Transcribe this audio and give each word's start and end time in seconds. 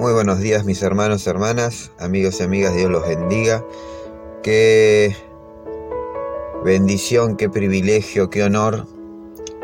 Muy 0.00 0.14
buenos 0.14 0.40
días 0.40 0.64
mis 0.64 0.80
hermanos, 0.82 1.26
hermanas, 1.26 1.92
amigos 1.98 2.40
y 2.40 2.42
amigas, 2.42 2.74
Dios 2.74 2.90
los 2.90 3.06
bendiga. 3.06 3.62
Qué 4.42 5.14
bendición, 6.64 7.36
qué 7.36 7.50
privilegio, 7.50 8.30
qué 8.30 8.42
honor 8.42 8.86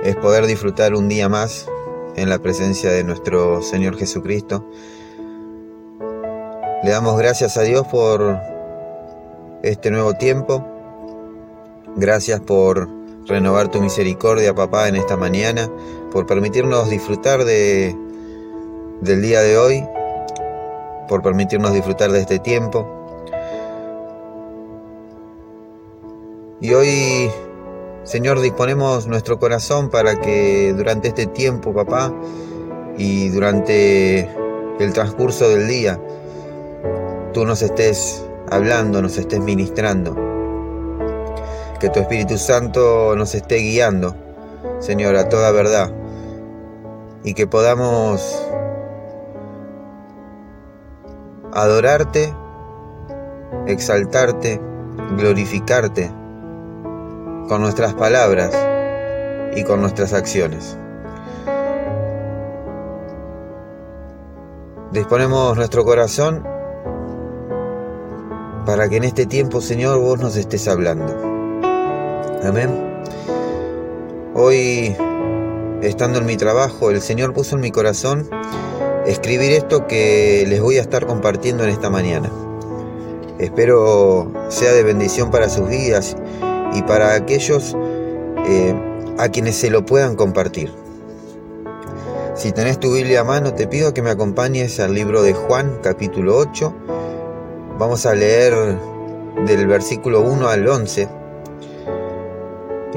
es 0.04 0.14
poder 0.16 0.44
disfrutar 0.44 0.94
un 0.94 1.08
día 1.08 1.30
más 1.30 1.66
en 2.16 2.28
la 2.28 2.38
presencia 2.38 2.90
de 2.90 3.02
nuestro 3.02 3.62
Señor 3.62 3.96
Jesucristo. 3.96 4.62
Le 6.84 6.90
damos 6.90 7.16
gracias 7.16 7.56
a 7.56 7.62
Dios 7.62 7.86
por 7.86 8.38
este 9.62 9.90
nuevo 9.90 10.12
tiempo. 10.18 10.62
Gracias 11.96 12.40
por 12.40 12.90
renovar 13.26 13.70
tu 13.70 13.80
misericordia, 13.80 14.54
papá, 14.54 14.88
en 14.88 14.96
esta 14.96 15.16
mañana, 15.16 15.70
por 16.12 16.26
permitirnos 16.26 16.90
disfrutar 16.90 17.46
de, 17.46 17.96
del 19.00 19.22
día 19.22 19.40
de 19.40 19.56
hoy 19.56 19.95
por 21.08 21.22
permitirnos 21.22 21.72
disfrutar 21.72 22.10
de 22.12 22.20
este 22.20 22.38
tiempo. 22.38 22.86
Y 26.60 26.72
hoy, 26.72 27.30
Señor, 28.04 28.40
disponemos 28.40 29.06
nuestro 29.06 29.38
corazón 29.38 29.90
para 29.90 30.20
que 30.20 30.72
durante 30.74 31.08
este 31.08 31.26
tiempo, 31.26 31.74
papá, 31.74 32.12
y 32.98 33.28
durante 33.28 34.28
el 34.78 34.92
transcurso 34.92 35.48
del 35.48 35.68
día, 35.68 36.00
tú 37.32 37.44
nos 37.44 37.62
estés 37.62 38.24
hablando, 38.50 39.02
nos 39.02 39.18
estés 39.18 39.40
ministrando. 39.40 40.16
Que 41.78 41.90
tu 41.90 42.00
Espíritu 42.00 42.38
Santo 42.38 43.14
nos 43.16 43.34
esté 43.34 43.56
guiando, 43.56 44.16
Señor, 44.80 45.16
a 45.16 45.28
toda 45.28 45.50
verdad. 45.50 45.92
Y 47.22 47.34
que 47.34 47.46
podamos 47.46 48.42
adorarte, 51.56 52.34
exaltarte, 53.66 54.60
glorificarte 55.16 56.12
con 57.48 57.62
nuestras 57.62 57.94
palabras 57.94 58.54
y 59.54 59.64
con 59.64 59.80
nuestras 59.80 60.12
acciones. 60.12 60.76
Disponemos 64.92 65.56
nuestro 65.56 65.84
corazón 65.84 66.46
para 68.66 68.88
que 68.90 68.96
en 68.96 69.04
este 69.04 69.24
tiempo, 69.24 69.62
Señor, 69.62 69.98
vos 70.00 70.20
nos 70.20 70.36
estés 70.36 70.68
hablando. 70.68 71.16
Amén. 72.44 73.02
Hoy, 74.34 74.94
estando 75.80 76.18
en 76.18 76.26
mi 76.26 76.36
trabajo, 76.36 76.90
el 76.90 77.00
Señor 77.00 77.32
puso 77.32 77.56
en 77.56 77.62
mi 77.62 77.70
corazón 77.70 78.28
escribir 79.06 79.52
esto 79.52 79.86
que 79.86 80.44
les 80.48 80.60
voy 80.60 80.78
a 80.78 80.80
estar 80.80 81.06
compartiendo 81.06 81.64
en 81.64 81.70
esta 81.70 81.90
mañana. 81.90 82.30
Espero 83.38 84.32
sea 84.48 84.72
de 84.72 84.82
bendición 84.82 85.30
para 85.30 85.48
sus 85.48 85.68
vidas 85.68 86.16
y 86.74 86.82
para 86.82 87.14
aquellos 87.14 87.76
eh, 88.46 88.74
a 89.18 89.28
quienes 89.28 89.56
se 89.56 89.70
lo 89.70 89.84
puedan 89.86 90.16
compartir. 90.16 90.72
Si 92.34 92.52
tenés 92.52 92.78
tu 92.78 92.92
Biblia 92.92 93.20
a 93.20 93.24
mano, 93.24 93.54
te 93.54 93.66
pido 93.66 93.94
que 93.94 94.02
me 94.02 94.10
acompañes 94.10 94.78
al 94.80 94.94
libro 94.94 95.22
de 95.22 95.32
Juan, 95.32 95.78
capítulo 95.82 96.36
8. 96.36 96.74
Vamos 97.78 98.04
a 98.06 98.14
leer 98.14 98.76
del 99.46 99.66
versículo 99.66 100.20
1 100.22 100.48
al 100.48 100.66
11. 100.66 101.08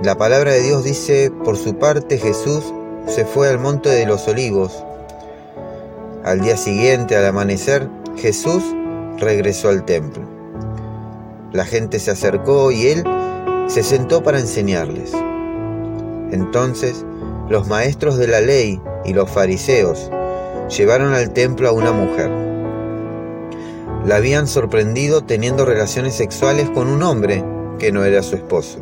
La 0.04 0.18
palabra 0.18 0.54
de 0.54 0.62
Dios 0.62 0.84
dice, 0.84 1.32
por 1.44 1.56
su 1.58 1.76
parte 1.76 2.18
Jesús 2.18 2.74
se 3.08 3.26
fue 3.26 3.50
al 3.50 3.60
monte 3.60 3.90
de 3.90 4.06
los 4.06 4.28
olivos 4.28 4.84
al 6.30 6.42
día 6.42 6.58
siguiente, 6.58 7.16
al 7.16 7.26
amanecer, 7.26 7.90
Jesús 8.16 8.64
regresó 9.18 9.70
al 9.70 9.84
templo. 9.84 10.22
La 11.52 11.66
gente 11.66 11.98
se 11.98 12.12
acercó 12.12 12.72
y 12.72 12.86
él 12.86 13.04
se 13.66 13.82
sentó 13.82 14.22
para 14.22 14.40
enseñarles. 14.40 15.12
Entonces 16.32 17.04
los 17.50 17.68
maestros 17.68 18.18
de 18.18 18.28
la 18.28 18.42
ley 18.42 18.80
y 19.06 19.14
los 19.14 19.28
fariseos 19.28 20.12
llevaron 20.70 21.16
al 21.16 21.32
templo 21.32 21.68
a 21.68 21.72
una 21.72 21.94
mujer. 21.94 22.30
La 24.06 24.18
habían 24.18 24.46
sorprendido 24.46 25.24
teniendo 25.24 25.66
relaciones 25.66 26.14
sexuales 26.14 26.70
con 26.70 26.90
un 26.90 27.02
hombre 27.02 27.44
que 27.80 27.92
no 27.92 28.04
era 28.04 28.22
su 28.22 28.36
esposo. 28.36 28.78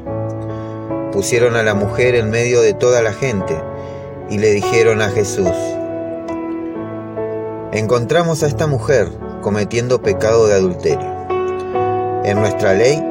Pusieron 1.13 1.55
a 1.55 1.63
la 1.63 1.75
mujer 1.75 2.15
en 2.15 2.29
medio 2.29 2.59
de 2.59 2.73
toda 2.73 3.01
la 3.01 3.13
gente 3.13 3.57
y 4.29 4.37
le 4.37 4.51
dijeron 4.51 5.01
a 5.01 5.07
Jesús, 5.11 5.76
encontramos 7.77 8.41
a 8.41 8.47
esta 8.47 8.65
mujer 8.65 9.07
cometiendo 9.41 10.01
pecado 10.01 10.47
de 10.47 10.55
adulterio. 10.55 11.15
En 12.23 12.39
nuestra 12.39 12.73
ley, 12.73 13.03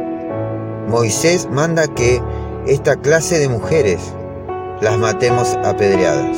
Moisés 0.88 1.48
manda 1.50 1.86
que 1.86 2.20
esta 2.66 2.96
clase 2.96 3.38
de 3.38 3.48
mujeres 3.48 4.12
las 4.80 4.98
matemos 4.98 5.56
apedreadas. 5.64 6.36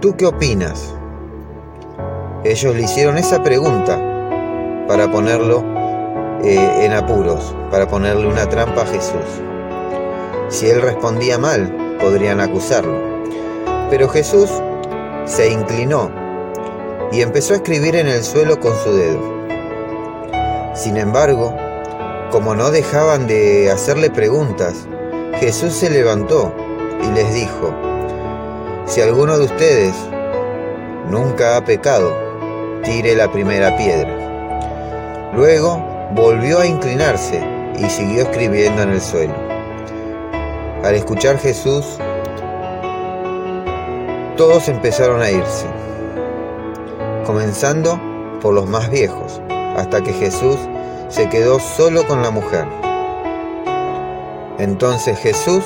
¿Tú 0.00 0.14
qué 0.16 0.26
opinas? 0.26 0.94
Ellos 2.44 2.76
le 2.76 2.82
hicieron 2.82 3.16
esa 3.16 3.42
pregunta 3.42 3.98
para 4.86 5.10
ponerlo 5.10 5.64
eh, 6.44 6.84
en 6.84 6.92
apuros, 6.92 7.56
para 7.70 7.88
ponerle 7.88 8.28
una 8.28 8.46
trampa 8.46 8.82
a 8.82 8.86
Jesús. 8.86 9.24
Si 10.48 10.68
él 10.68 10.82
respondía 10.82 11.38
mal, 11.38 11.96
podrían 11.98 12.40
acusarlo. 12.40 12.98
Pero 13.90 14.08
Jesús 14.08 14.50
se 15.24 15.50
inclinó 15.50 16.10
y 17.12 17.20
empezó 17.20 17.54
a 17.54 17.56
escribir 17.56 17.96
en 17.96 18.08
el 18.08 18.22
suelo 18.22 18.58
con 18.60 18.74
su 18.82 18.92
dedo. 18.94 19.20
Sin 20.74 20.96
embargo, 20.96 21.54
como 22.30 22.54
no 22.54 22.70
dejaban 22.70 23.26
de 23.26 23.70
hacerle 23.70 24.10
preguntas, 24.10 24.86
Jesús 25.38 25.74
se 25.74 25.90
levantó 25.90 26.52
y 27.02 27.14
les 27.14 27.32
dijo, 27.34 27.74
si 28.86 29.00
alguno 29.00 29.38
de 29.38 29.44
ustedes 29.44 29.94
nunca 31.10 31.56
ha 31.56 31.64
pecado, 31.64 32.14
tire 32.82 33.14
la 33.14 33.30
primera 33.30 33.76
piedra. 33.76 35.32
Luego 35.34 35.82
volvió 36.12 36.60
a 36.60 36.66
inclinarse 36.66 37.42
y 37.78 37.88
siguió 37.90 38.22
escribiendo 38.22 38.82
en 38.82 38.90
el 38.90 39.00
suelo. 39.00 39.34
Al 40.84 40.94
escuchar 40.94 41.38
Jesús, 41.38 41.98
todos 44.36 44.68
empezaron 44.68 45.20
a 45.20 45.30
irse, 45.30 45.66
comenzando 47.26 48.00
por 48.40 48.54
los 48.54 48.68
más 48.68 48.90
viejos, 48.90 49.40
hasta 49.76 50.02
que 50.02 50.12
Jesús 50.12 50.56
se 51.08 51.28
quedó 51.28 51.58
solo 51.58 52.06
con 52.06 52.22
la 52.22 52.30
mujer. 52.30 52.64
Entonces 54.58 55.18
Jesús 55.18 55.64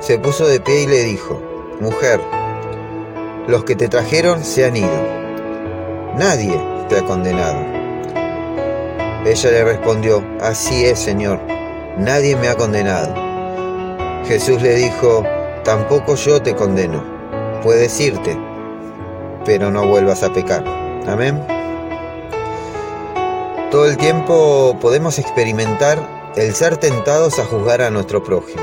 se 0.00 0.18
puso 0.18 0.46
de 0.46 0.60
pie 0.60 0.82
y 0.82 0.86
le 0.86 1.02
dijo, 1.04 1.40
Mujer, 1.80 2.20
los 3.48 3.64
que 3.64 3.74
te 3.74 3.88
trajeron 3.88 4.44
se 4.44 4.66
han 4.66 4.76
ido. 4.76 5.02
Nadie 6.16 6.60
te 6.88 6.98
ha 6.98 7.04
condenado. 7.04 7.58
Ella 9.24 9.50
le 9.50 9.64
respondió, 9.64 10.22
Así 10.40 10.84
es, 10.84 10.98
Señor, 10.98 11.40
nadie 11.98 12.36
me 12.36 12.48
ha 12.48 12.54
condenado. 12.54 13.14
Jesús 14.26 14.62
le 14.62 14.74
dijo, 14.74 15.24
Tampoco 15.64 16.14
yo 16.14 16.40
te 16.42 16.54
condeno 16.54 17.12
puedes 17.62 18.00
irte, 18.00 18.36
pero 19.44 19.70
no 19.70 19.86
vuelvas 19.86 20.22
a 20.22 20.32
pecar. 20.32 20.81
Amén. 21.06 21.44
Todo 23.70 23.86
el 23.86 23.96
tiempo 23.96 24.76
podemos 24.80 25.18
experimentar 25.18 26.32
el 26.36 26.54
ser 26.54 26.76
tentados 26.76 27.38
a 27.38 27.44
juzgar 27.44 27.82
a 27.82 27.90
nuestro 27.90 28.22
prójimo. 28.22 28.62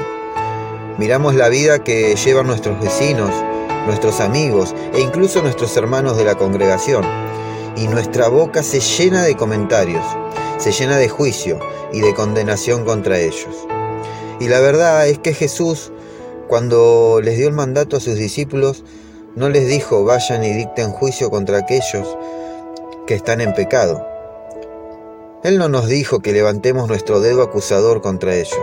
Miramos 0.98 1.36
la 1.36 1.50
vida 1.50 1.84
que 1.84 2.16
llevan 2.16 2.48
nuestros 2.48 2.80
vecinos, 2.80 3.32
nuestros 3.86 4.20
amigos 4.20 4.76
e 4.94 5.02
incluso 5.02 5.42
nuestros 5.42 5.76
hermanos 5.78 6.18
de 6.18 6.26
la 6.26 6.36
congregación. 6.36 7.04
Y 7.76 7.88
nuestra 7.88 8.28
boca 8.28 8.64
se 8.64 8.80
llena 8.80 9.24
de 9.24 9.36
comentarios, 9.36 10.04
se 10.58 10.72
llena 10.72 10.98
de 10.98 11.08
juicio 11.10 11.60
y 11.94 12.02
de 12.02 12.14
condenación 12.14 12.86
contra 12.86 13.20
ellos. 13.20 13.68
Y 14.40 14.48
la 14.48 14.60
verdad 14.60 15.08
es 15.08 15.20
que 15.20 15.34
Jesús 15.34 15.92
cuando 16.50 17.22
les 17.24 17.38
dio 17.38 17.48
el 17.48 17.54
mandato 17.54 17.96
a 17.96 18.00
sus 18.00 18.16
discípulos, 18.16 18.84
no 19.36 19.50
les 19.50 19.68
dijo 19.68 20.04
vayan 20.04 20.44
y 20.44 20.54
dicten 20.54 20.92
juicio 20.92 21.30
contra 21.30 21.60
aquellos 21.60 22.18
que 23.08 23.16
están 23.16 23.42
en 23.42 23.54
pecado. 23.54 24.06
Él 25.44 25.58
no 25.58 25.70
nos 25.70 25.88
dijo 25.88 26.20
que 26.20 26.34
levantemos 26.34 26.88
nuestro 26.88 27.22
dedo 27.22 27.42
acusador 27.42 28.02
contra 28.02 28.36
ellos. 28.36 28.60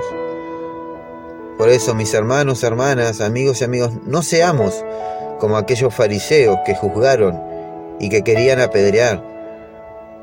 Por 1.56 1.68
eso, 1.70 1.94
mis 1.94 2.12
hermanos, 2.12 2.62
hermanas, 2.62 3.20
amigos 3.20 3.60
y 3.60 3.64
amigos, 3.64 3.92
no 4.04 4.22
seamos 4.22 4.84
como 5.40 5.56
aquellos 5.56 5.94
fariseos 5.94 6.58
que 6.66 6.74
juzgaron 6.74 7.40
y 7.98 8.08
que 8.10 8.22
querían 8.22 8.60
apedrear 8.60 9.24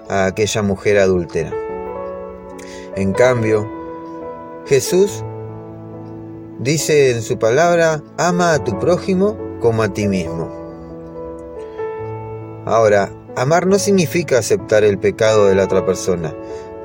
a 0.10 0.25
aquella 0.25 0.62
mujer 0.62 1.00
adúltera. 1.00 1.51
En 2.96 3.13
cambio, 3.13 3.68
Jesús 4.68 5.24
Dice 6.60 7.12
en 7.12 7.22
su 7.22 7.39
palabra, 7.39 8.01
ama 8.18 8.54
a 8.54 8.63
tu 8.63 8.80
prójimo 8.80 9.36
como 9.63 9.81
a 9.81 9.94
ti 9.94 10.10
mismo. 10.10 10.51
Ahora, 12.65 13.10
amar 13.38 13.65
no 13.65 13.80
significa 13.80 14.38
aceptar 14.38 14.83
el 14.83 15.00
pecado 15.00 15.48
de 15.48 15.56
la 15.56 15.63
otra 15.63 15.86
persona. 15.86 16.36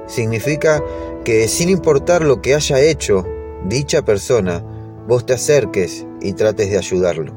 Significa 0.07 0.81
que 1.25 1.49
sin 1.49 1.71
importar 1.71 2.23
lo 2.23 2.41
que 2.41 2.55
haya 2.55 2.79
hecho 2.79 3.27
dicha 3.65 4.03
persona, 4.03 4.63
vos 5.09 5.27
te 5.27 5.33
acerques 5.33 6.07
y 6.21 6.35
trates 6.35 6.71
de 6.71 6.79
ayudarlo. 6.79 7.35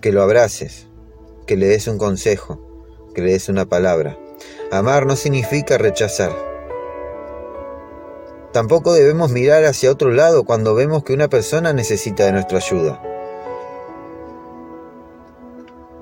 Que 0.00 0.12
lo 0.12 0.22
abraces, 0.22 0.86
que 1.46 1.58
le 1.58 1.66
des 1.66 1.86
un 1.86 1.98
consejo, 1.98 2.88
que 3.14 3.20
le 3.20 3.32
des 3.32 3.50
una 3.50 3.66
palabra. 3.66 4.18
Amar 4.72 5.04
no 5.04 5.14
significa 5.14 5.76
rechazar. 5.76 6.32
Tampoco 8.54 8.94
debemos 8.94 9.30
mirar 9.30 9.66
hacia 9.66 9.90
otro 9.90 10.10
lado 10.10 10.44
cuando 10.44 10.74
vemos 10.74 11.04
que 11.04 11.12
una 11.12 11.28
persona 11.28 11.74
necesita 11.74 12.24
de 12.24 12.32
nuestra 12.32 12.56
ayuda. 12.56 13.13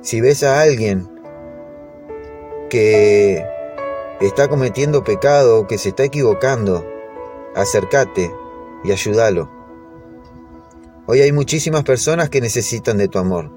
Si 0.02 0.20
ves 0.20 0.42
a 0.42 0.60
alguien 0.60 1.08
que 2.68 3.46
está 4.20 4.48
cometiendo 4.48 5.04
pecado, 5.04 5.68
que 5.68 5.78
se 5.78 5.90
está 5.90 6.02
equivocando, 6.02 6.84
acércate 7.54 8.34
y 8.82 8.90
ayúdalo. 8.90 9.48
Hoy 11.06 11.20
hay 11.20 11.30
muchísimas 11.30 11.84
personas 11.84 12.30
que 12.30 12.40
necesitan 12.40 12.98
de 12.98 13.06
tu 13.06 13.20
amor, 13.20 13.52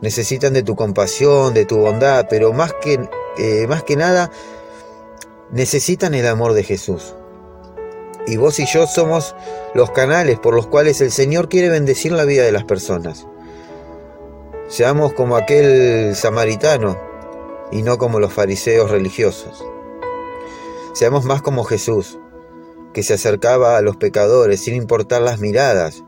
necesitan 0.00 0.52
de 0.52 0.62
tu 0.62 0.76
compasión, 0.76 1.54
de 1.54 1.64
tu 1.64 1.78
bondad, 1.78 2.26
pero 2.30 2.52
más 2.52 2.72
que, 2.74 3.00
eh, 3.36 3.66
más 3.66 3.82
que 3.82 3.96
nada 3.96 4.30
necesitan 5.50 6.14
el 6.14 6.28
amor 6.28 6.52
de 6.52 6.62
Jesús. 6.62 7.16
Y 8.28 8.36
vos 8.36 8.60
y 8.60 8.66
yo 8.66 8.86
somos 8.86 9.34
los 9.74 9.90
canales 9.90 10.38
por 10.38 10.54
los 10.54 10.68
cuales 10.68 11.00
el 11.00 11.10
Señor 11.10 11.48
quiere 11.48 11.68
bendecir 11.68 12.12
la 12.12 12.24
vida 12.24 12.44
de 12.44 12.52
las 12.52 12.64
personas. 12.64 13.26
Seamos 14.72 15.12
como 15.12 15.36
aquel 15.36 16.16
samaritano 16.16 16.98
y 17.70 17.82
no 17.82 17.98
como 17.98 18.20
los 18.20 18.32
fariseos 18.32 18.90
religiosos. 18.90 19.62
Seamos 20.94 21.26
más 21.26 21.42
como 21.42 21.64
Jesús, 21.64 22.18
que 22.94 23.02
se 23.02 23.14
acercaba 23.14 23.76
a 23.76 23.82
los 23.82 23.96
pecadores 23.96 24.62
sin 24.62 24.74
importar 24.74 25.20
las 25.20 25.40
miradas 25.40 26.02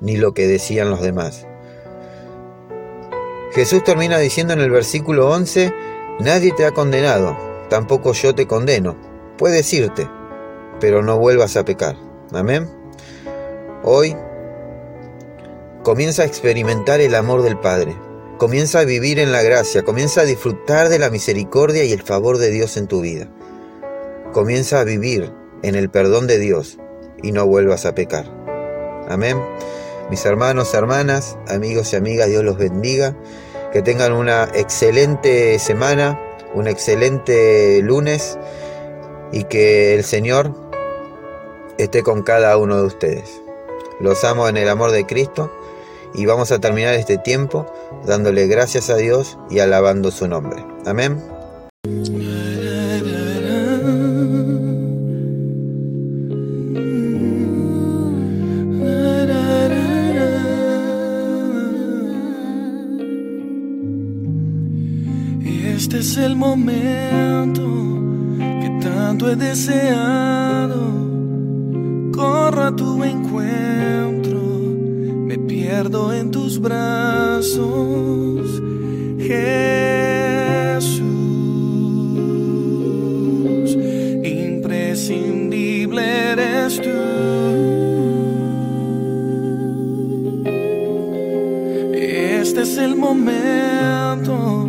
ni 0.00 0.16
lo 0.16 0.34
que 0.34 0.48
decían 0.48 0.90
los 0.90 1.00
demás. 1.00 1.46
Jesús 3.52 3.84
termina 3.84 4.18
diciendo 4.18 4.54
en 4.54 4.60
el 4.60 4.70
versículo 4.70 5.30
11, 5.30 5.72
Nadie 6.18 6.52
te 6.52 6.66
ha 6.66 6.72
condenado, 6.72 7.36
tampoco 7.68 8.12
yo 8.12 8.34
te 8.34 8.48
condeno. 8.48 8.96
Puedes 9.38 9.72
irte 9.72 10.08
pero 10.80 11.02
no 11.02 11.18
vuelvas 11.18 11.56
a 11.56 11.64
pecar. 11.64 11.94
Amén. 12.32 12.68
Hoy 13.84 14.16
comienza 15.82 16.22
a 16.22 16.26
experimentar 16.26 17.00
el 17.00 17.14
amor 17.14 17.42
del 17.42 17.58
Padre. 17.58 17.96
Comienza 18.38 18.80
a 18.80 18.84
vivir 18.84 19.18
en 19.18 19.32
la 19.32 19.42
gracia, 19.42 19.82
comienza 19.82 20.22
a 20.22 20.24
disfrutar 20.24 20.88
de 20.88 20.98
la 20.98 21.10
misericordia 21.10 21.84
y 21.84 21.92
el 21.92 22.02
favor 22.02 22.38
de 22.38 22.50
Dios 22.50 22.76
en 22.76 22.86
tu 22.86 23.00
vida. 23.00 23.28
Comienza 24.32 24.80
a 24.80 24.84
vivir 24.84 25.32
en 25.62 25.74
el 25.74 25.90
perdón 25.90 26.26
de 26.26 26.38
Dios 26.38 26.78
y 27.22 27.32
no 27.32 27.46
vuelvas 27.46 27.86
a 27.86 27.94
pecar. 27.94 28.26
Amén. 29.08 29.38
Mis 30.10 30.24
hermanos, 30.24 30.74
hermanas, 30.74 31.36
amigos 31.48 31.92
y 31.92 31.96
amigas, 31.96 32.28
Dios 32.28 32.44
los 32.44 32.58
bendiga. 32.58 33.16
Que 33.72 33.82
tengan 33.82 34.12
una 34.12 34.48
excelente 34.54 35.58
semana, 35.60 36.20
un 36.54 36.66
excelente 36.66 37.80
lunes 37.82 38.36
y 39.30 39.44
que 39.44 39.94
el 39.94 40.02
Señor 40.02 40.52
esté 41.78 42.02
con 42.02 42.22
cada 42.22 42.56
uno 42.56 42.76
de 42.76 42.82
ustedes. 42.82 43.40
Los 44.00 44.24
amo 44.24 44.48
en 44.48 44.56
el 44.56 44.68
amor 44.68 44.90
de 44.90 45.06
Cristo 45.06 45.52
y 46.14 46.26
vamos 46.26 46.52
a 46.52 46.58
terminar 46.58 46.94
este 46.94 47.18
tiempo 47.18 47.66
dándole 48.06 48.46
gracias 48.46 48.90
a 48.90 48.96
Dios 48.96 49.38
y 49.50 49.60
alabando 49.60 50.10
su 50.10 50.28
nombre. 50.28 50.64
Amén. 50.86 51.18
Este 65.82 65.98
es 65.98 66.16
el 66.18 66.36
momento 66.36 67.62
que 68.38 68.78
tanto 68.82 69.30
he 69.30 69.36
deseado 69.36 69.99
en 76.12 76.30
tus 76.30 76.58
brazos, 76.58 77.60
Jesús, 79.18 79.50
imprescindible 84.24 86.02
eres 86.32 86.80
tú. 86.80 86.88
Este 91.94 92.62
es 92.62 92.78
el 92.78 92.96
momento 92.96 94.66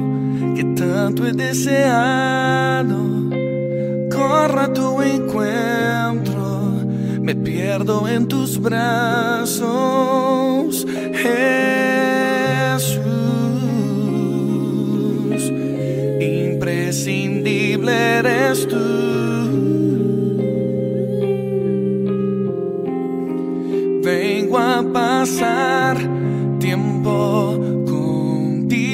que 0.56 0.64
tanto 0.76 1.26
he 1.26 1.32
deseado, 1.32 2.98
corro 4.10 4.60
a 4.60 4.74
tu 4.74 5.02
encuentro 5.02 5.82
me 7.22 7.36
pierdo 7.36 8.08
en 8.08 8.28
tus 8.28 8.60
brazos, 8.60 9.70
eres 18.22 18.68
tú. 18.68 18.78
Vengo 24.04 24.58
a 24.58 24.84
pasar 24.94 25.98
tiempo 26.60 27.60
contigo, 27.86 28.94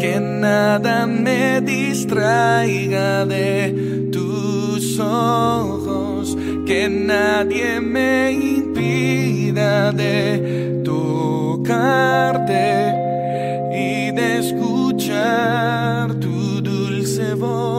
que 0.00 0.20
nada 0.20 1.06
me 1.06 1.60
distraiga 1.60 3.24
de 3.26 4.08
tus 4.12 4.98
ojos 4.98 6.36
que 6.66 6.88
nadie 6.88 7.80
me 7.80 8.32
impida 8.32 9.92
de 9.92 10.80
tocarte 10.82 12.64
y 13.70 14.10
de 14.12 14.38
escuchar 14.38 16.14
tu 16.14 16.62
dulce 16.62 17.34
voz. 17.34 17.73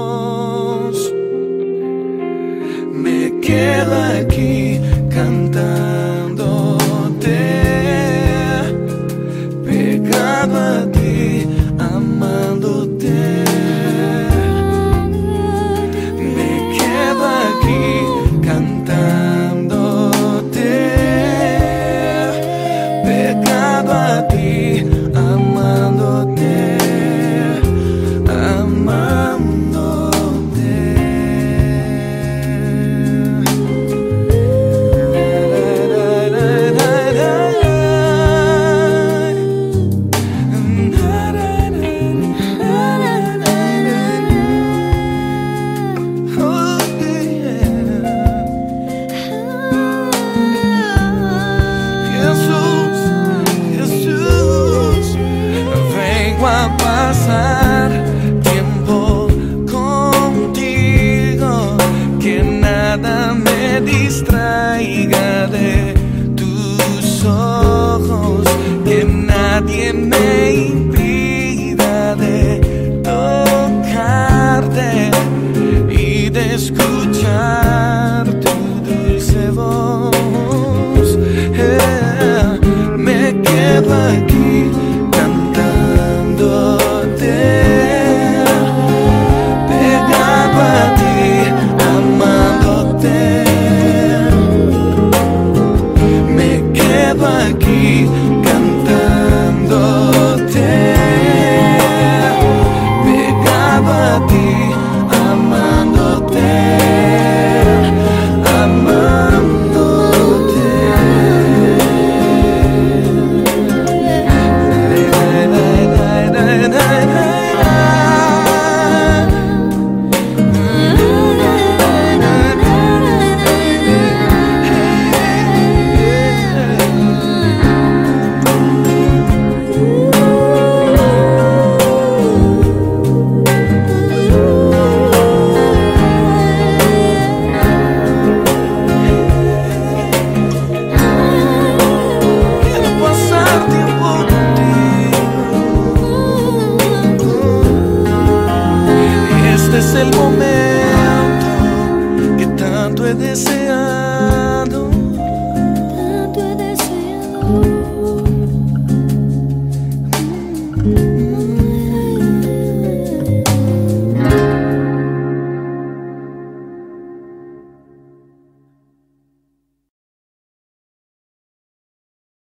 when 153.06 153.20
this 153.20 153.65